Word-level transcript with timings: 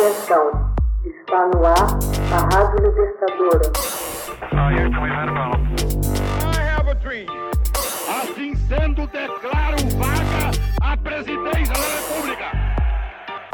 Atenção, 0.00 0.74
está 1.04 1.46
no 1.48 1.66
ar 1.66 1.76
a 2.32 2.56
Rádio 2.56 2.86
Libertadora. 2.86 3.70
Assim 8.08 8.56
sendo, 8.56 9.06
declaro 9.08 9.76
vaga 9.98 10.50
a 10.80 10.96
presidência 10.96 11.74
da 11.74 11.98
República. 11.98 12.44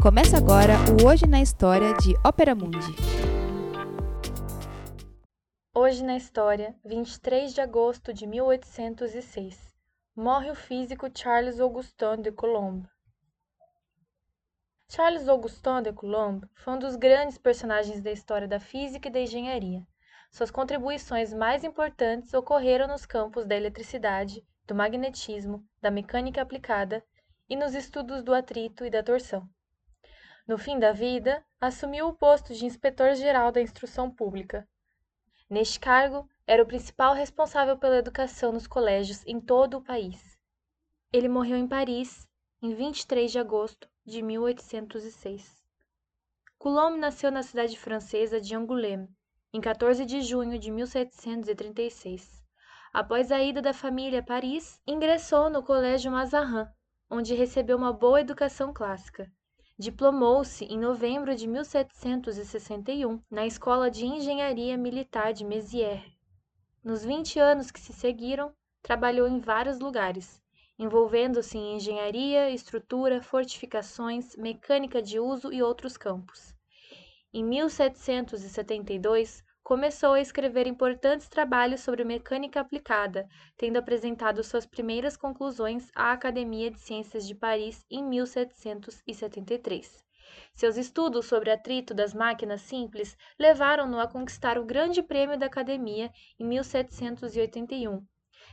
Começa 0.00 0.36
agora 0.36 0.74
o 1.02 1.08
Hoje 1.08 1.26
na 1.26 1.40
História 1.42 1.92
de 1.94 2.14
Ópera 2.24 2.54
Mundi. 2.54 2.94
Hoje 5.74 6.04
na 6.04 6.16
História, 6.16 6.76
23 6.84 7.54
de 7.54 7.60
agosto 7.60 8.14
de 8.14 8.24
1806, 8.24 9.74
morre 10.14 10.48
o 10.52 10.54
físico 10.54 11.10
Charles 11.12 11.58
Augustin 11.58 12.22
de 12.22 12.30
Coulomb. 12.30 12.86
Charles 14.88 15.28
Augustin 15.28 15.82
de 15.82 15.92
Coulomb 15.92 16.48
foi 16.54 16.74
um 16.74 16.78
dos 16.78 16.94
grandes 16.94 17.36
personagens 17.36 18.00
da 18.00 18.12
história 18.12 18.46
da 18.46 18.60
física 18.60 19.08
e 19.08 19.10
da 19.10 19.20
engenharia. 19.20 19.84
Suas 20.30 20.48
contribuições 20.48 21.34
mais 21.34 21.64
importantes 21.64 22.32
ocorreram 22.32 22.86
nos 22.86 23.04
campos 23.04 23.44
da 23.46 23.56
eletricidade, 23.56 24.46
do 24.64 24.76
magnetismo, 24.76 25.66
da 25.82 25.90
mecânica 25.90 26.40
aplicada 26.40 27.04
e 27.48 27.56
nos 27.56 27.74
estudos 27.74 28.22
do 28.22 28.32
atrito 28.32 28.84
e 28.84 28.90
da 28.90 29.02
torção. 29.02 29.48
No 30.46 30.56
fim 30.56 30.78
da 30.78 30.92
vida, 30.92 31.44
assumiu 31.60 32.06
o 32.06 32.14
posto 32.14 32.54
de 32.54 32.64
inspetor-geral 32.64 33.50
da 33.50 33.60
instrução 33.60 34.08
pública. 34.08 34.68
Neste 35.50 35.80
cargo, 35.80 36.28
era 36.46 36.62
o 36.62 36.66
principal 36.66 37.12
responsável 37.12 37.76
pela 37.76 37.98
educação 37.98 38.52
nos 38.52 38.68
colégios 38.68 39.26
em 39.26 39.40
todo 39.40 39.78
o 39.78 39.84
país. 39.84 40.38
Ele 41.12 41.28
morreu 41.28 41.56
em 41.56 41.66
Paris 41.66 42.24
em 42.62 42.72
23 42.72 43.32
de 43.32 43.40
agosto 43.40 43.88
de 44.06 44.22
1806. 44.22 45.66
Coulomb 46.56 46.96
nasceu 46.96 47.30
na 47.30 47.42
cidade 47.42 47.76
francesa 47.76 48.40
de 48.40 48.54
Angoulême, 48.54 49.08
em 49.52 49.60
14 49.60 50.06
de 50.06 50.22
junho 50.22 50.58
de 50.58 50.70
1736. 50.70 52.42
Após 52.92 53.32
a 53.32 53.42
ida 53.42 53.60
da 53.60 53.72
família 53.72 54.20
a 54.20 54.22
Paris, 54.22 54.80
ingressou 54.86 55.50
no 55.50 55.60
Colégio 55.62 56.12
Mazarin, 56.12 56.68
onde 57.10 57.34
recebeu 57.34 57.76
uma 57.76 57.92
boa 57.92 58.20
educação 58.20 58.72
clássica. 58.72 59.30
Diplomou-se 59.76 60.64
em 60.64 60.78
novembro 60.78 61.34
de 61.34 61.48
1761 61.48 63.20
na 63.28 63.44
Escola 63.44 63.90
de 63.90 64.06
Engenharia 64.06 64.78
Militar 64.78 65.32
de 65.32 65.44
Mézières. 65.44 66.04
Nos 66.82 67.04
20 67.04 67.40
anos 67.40 67.72
que 67.72 67.80
se 67.80 67.92
seguiram, 67.92 68.54
trabalhou 68.82 69.26
em 69.26 69.40
vários 69.40 69.80
lugares, 69.80 70.40
envolvendo-se 70.78 71.56
em 71.56 71.76
engenharia, 71.76 72.50
estrutura, 72.50 73.22
fortificações, 73.22 74.36
mecânica 74.36 75.00
de 75.00 75.18
uso 75.18 75.52
e 75.52 75.62
outros 75.62 75.96
campos. 75.96 76.54
Em 77.32 77.44
1772, 77.44 79.42
começou 79.62 80.12
a 80.12 80.20
escrever 80.20 80.66
importantes 80.66 81.28
trabalhos 81.28 81.80
sobre 81.80 82.04
mecânica 82.04 82.60
aplicada, 82.60 83.26
tendo 83.56 83.78
apresentado 83.78 84.44
suas 84.44 84.64
primeiras 84.64 85.16
conclusões 85.16 85.90
à 85.94 86.12
Academia 86.12 86.70
de 86.70 86.78
Ciências 86.78 87.26
de 87.26 87.34
Paris 87.34 87.84
em 87.90 88.04
1773. 88.04 90.04
Seus 90.54 90.76
estudos 90.76 91.26
sobre 91.26 91.50
atrito 91.50 91.94
das 91.94 92.14
máquinas 92.14 92.60
simples 92.60 93.16
levaram-no 93.38 93.98
a 93.98 94.06
conquistar 94.06 94.58
o 94.58 94.64
Grande 94.64 95.02
Prêmio 95.02 95.38
da 95.38 95.46
Academia 95.46 96.12
em 96.38 96.46
1781 96.46 98.04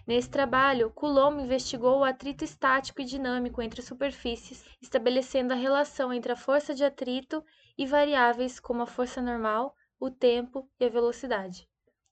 Nesse 0.05 0.29
trabalho, 0.29 0.91
Coulomb 0.91 1.41
investigou 1.41 1.99
o 1.99 2.03
atrito 2.03 2.43
estático 2.43 3.01
e 3.01 3.05
dinâmico 3.05 3.61
entre 3.61 3.81
superfícies, 3.81 4.65
estabelecendo 4.81 5.53
a 5.53 5.55
relação 5.55 6.11
entre 6.11 6.33
a 6.33 6.35
força 6.35 6.73
de 6.73 6.83
atrito 6.83 7.41
e 7.77 7.85
variáveis 7.85 8.59
como 8.59 8.81
a 8.81 8.85
força 8.85 9.21
normal, 9.21 9.73
o 9.97 10.11
tempo 10.11 10.69
e 10.77 10.85
a 10.85 10.89
velocidade. 10.89 11.69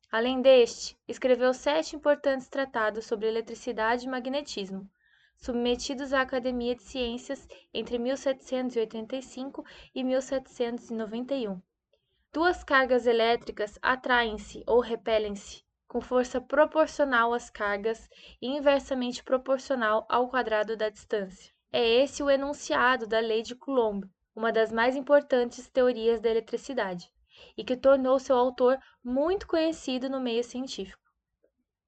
Além 0.10 0.42
deste, 0.42 0.98
escreveu 1.06 1.54
sete 1.54 1.94
importantes 1.94 2.48
tratados 2.48 3.06
sobre 3.06 3.28
eletricidade 3.28 4.06
e 4.06 4.10
magnetismo, 4.10 4.90
submetidos 5.36 6.14
à 6.14 6.22
Academia 6.22 6.76
de 6.76 6.84
Ciências 6.84 7.46
entre 7.74 7.98
1785 7.98 9.66
e 9.94 10.02
1791. 10.02 11.62
Duas 12.32 12.64
cargas 12.64 13.06
elétricas 13.06 13.78
atraem-se 13.82 14.64
ou 14.66 14.80
repelem-se 14.80 15.62
com 15.92 16.00
força 16.00 16.40
proporcional 16.40 17.34
às 17.34 17.50
cargas 17.50 18.10
e 18.42 18.48
inversamente 18.48 19.22
proporcional 19.22 20.06
ao 20.08 20.30
quadrado 20.30 20.78
da 20.78 20.88
distância. 20.88 21.54
É 21.70 21.86
esse 21.86 22.24
o 22.24 22.30
enunciado 22.30 23.06
da 23.06 23.20
lei 23.20 23.42
de 23.42 23.56
Coulomb, 23.56 24.10
uma 24.34 24.54
das 24.54 24.72
mais 24.72 24.96
importantes 24.96 25.68
teorias 25.68 26.22
da 26.22 26.30
eletricidade, 26.30 27.12
e 27.58 27.64
que 27.66 27.76
tornou 27.76 28.20
seu 28.20 28.38
autor 28.38 28.80
muito 29.04 29.46
conhecido 29.46 30.10
no 30.10 30.22
meio 30.22 30.46
científico. 30.46 31.04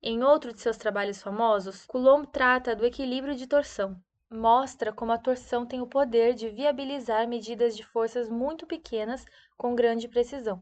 Em 0.01 0.21
outro 0.21 0.51
de 0.51 0.59
seus 0.59 0.75
trabalhos 0.75 1.21
famosos, 1.21 1.85
Coulomb 1.85 2.27
trata 2.27 2.75
do 2.75 2.85
equilíbrio 2.85 3.35
de 3.35 3.47
torção. 3.47 3.95
Mostra 4.29 4.91
como 4.91 5.13
a 5.13 5.17
torção 5.17 5.65
tem 5.65 5.79
o 5.79 5.87
poder 5.87 6.33
de 6.33 6.49
viabilizar 6.49 7.25
medidas 7.25 7.73
de 7.73 7.85
forças 7.85 8.27
muito 8.27 8.67
pequenas 8.67 9.25
com 9.55 9.73
grande 9.73 10.09
precisão 10.09 10.61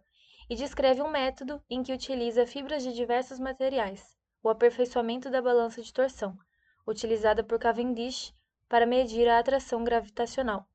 e 0.51 0.55
descreve 0.55 1.01
um 1.01 1.07
método 1.07 1.63
em 1.69 1.81
que 1.81 1.93
utiliza 1.93 2.45
fibras 2.45 2.83
de 2.83 2.91
diversos 2.91 3.39
materiais, 3.39 4.17
o 4.43 4.49
aperfeiçoamento 4.49 5.29
da 5.29 5.41
balança 5.41 5.81
de 5.81 5.93
torção, 5.93 6.37
utilizada 6.85 7.41
por 7.41 7.57
Cavendish 7.57 8.35
para 8.67 8.85
medir 8.85 9.29
a 9.29 9.39
atração 9.39 9.81
gravitacional. 9.81 10.67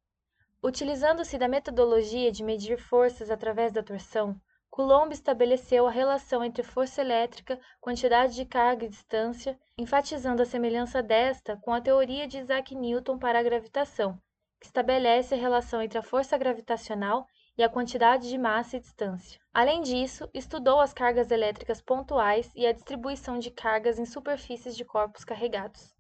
Utilizando-se 0.63 1.37
da 1.37 1.47
metodologia 1.47 2.33
de 2.33 2.43
medir 2.43 2.79
forças 2.79 3.31
através 3.31 3.71
da 3.71 3.83
torção, 3.83 4.41
Coulomb 4.71 5.13
estabeleceu 5.13 5.87
a 5.87 5.91
relação 5.91 6.43
entre 6.43 6.63
força 6.63 7.03
elétrica, 7.03 7.61
quantidade 7.79 8.35
de 8.35 8.47
carga 8.47 8.87
e 8.87 8.89
distância, 8.89 9.61
enfatizando 9.77 10.41
a 10.41 10.47
semelhança 10.47 11.03
desta 11.03 11.55
com 11.59 11.75
a 11.75 11.83
teoria 11.83 12.27
de 12.27 12.39
Isaac 12.39 12.75
Newton 12.75 13.19
para 13.19 13.41
a 13.41 13.43
gravitação, 13.43 14.19
que 14.59 14.69
estabelece 14.69 15.35
a 15.35 15.39
relação 15.39 15.83
entre 15.83 15.99
a 15.99 16.03
força 16.03 16.39
gravitacional 16.39 17.27
e 17.57 17.63
a 17.63 17.69
quantidade 17.69 18.29
de 18.29 18.37
massa 18.37 18.77
e 18.77 18.81
distância. 18.81 19.41
Além 19.53 19.81
disso, 19.81 20.29
estudou 20.35 20.81
as 20.81 20.93
cargas 20.93 21.31
elétricas 21.31 21.81
pontuais 21.81 22.51
e 22.55 22.67
a 22.67 22.73
distribuição 22.73 23.39
de 23.39 23.51
cargas 23.51 23.99
em 23.99 24.05
superfícies 24.05 24.77
de 24.77 24.85
corpos 24.85 25.25
carregados. 25.25 25.95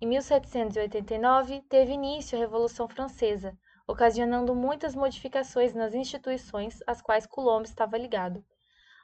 Em 0.00 0.06
1789, 0.06 1.62
teve 1.68 1.92
início 1.92 2.36
a 2.36 2.40
Revolução 2.40 2.88
Francesa, 2.88 3.56
ocasionando 3.86 4.54
muitas 4.54 4.96
modificações 4.96 5.72
nas 5.74 5.94
instituições 5.94 6.80
às 6.86 7.00
quais 7.00 7.26
Coulomb 7.26 7.64
estava 7.64 7.96
ligado. 7.96 8.44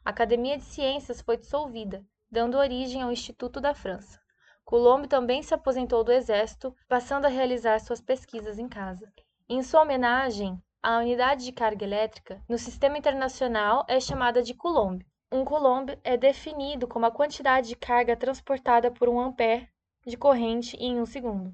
A 0.04 0.10
Academia 0.10 0.56
de 0.56 0.64
Ciências 0.64 1.20
foi 1.20 1.36
dissolvida, 1.36 2.04
dando 2.30 2.58
origem 2.58 3.02
ao 3.02 3.12
Instituto 3.12 3.60
da 3.60 3.74
França. 3.74 4.20
Coulomb 4.64 5.06
também 5.06 5.42
se 5.42 5.54
aposentou 5.54 6.02
do 6.02 6.12
exército, 6.12 6.74
passando 6.88 7.26
a 7.26 7.28
realizar 7.28 7.78
suas 7.78 8.00
pesquisas 8.00 8.58
em 8.58 8.68
casa. 8.68 9.10
Em 9.48 9.62
sua 9.62 9.82
homenagem, 9.82 10.60
a 10.80 10.98
unidade 10.98 11.44
de 11.44 11.50
carga 11.50 11.84
elétrica 11.84 12.40
no 12.48 12.56
sistema 12.56 12.96
internacional 12.96 13.84
é 13.88 13.98
chamada 13.98 14.42
de 14.42 14.54
coulomb. 14.54 15.04
Um 15.30 15.44
coulomb 15.44 15.98
é 16.04 16.16
definido 16.16 16.86
como 16.86 17.04
a 17.04 17.10
quantidade 17.10 17.68
de 17.68 17.76
carga 17.76 18.16
transportada 18.16 18.90
por 18.90 19.08
um 19.08 19.20
ampere 19.20 19.68
de 20.06 20.16
corrente 20.16 20.76
em 20.76 21.00
um 21.00 21.04
segundo. 21.04 21.52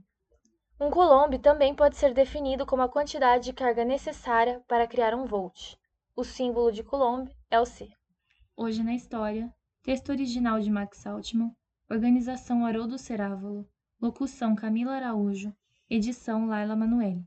Um 0.78 0.90
coulomb 0.90 1.38
também 1.38 1.74
pode 1.74 1.96
ser 1.96 2.12
definido 2.12 2.66
como 2.66 2.82
a 2.82 2.88
quantidade 2.88 3.44
de 3.44 3.52
carga 3.54 3.84
necessária 3.84 4.62
para 4.68 4.86
criar 4.86 5.14
um 5.14 5.24
volt. 5.24 5.76
O 6.14 6.22
símbolo 6.22 6.70
de 6.70 6.84
coulomb 6.84 7.28
é 7.50 7.58
o 7.58 7.64
C. 7.64 7.90
Hoje 8.54 8.82
na 8.82 8.94
história, 8.94 9.52
texto 9.82 10.10
original 10.10 10.60
de 10.60 10.70
Max 10.70 11.06
Altman, 11.06 11.50
organização 11.90 12.66
Haroldo 12.66 12.98
Cerávolo, 12.98 13.66
locução 14.00 14.54
Camila 14.54 14.92
Araújo, 14.92 15.52
edição 15.88 16.46
Laila 16.46 16.76
Manoeli. 16.76 17.26